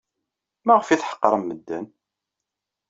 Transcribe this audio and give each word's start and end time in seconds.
Maɣef 0.65 0.87
ay 0.89 0.99
tḥeqrem 0.99 1.41
medden? 1.45 1.85